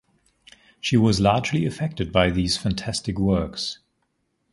[0.79, 3.77] She was largely affected by these fantastic works.